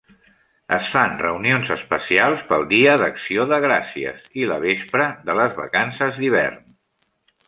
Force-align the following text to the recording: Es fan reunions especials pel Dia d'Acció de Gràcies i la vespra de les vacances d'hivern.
Es 0.75 0.85
fan 0.91 1.11
reunions 1.23 1.67
especials 1.75 2.39
pel 2.53 2.65
Dia 2.71 2.95
d'Acció 3.01 3.45
de 3.51 3.59
Gràcies 3.65 4.23
i 4.45 4.47
la 4.53 4.57
vespra 4.63 5.05
de 5.29 5.37
les 5.41 5.53
vacances 5.61 6.19
d'hivern. 6.23 6.59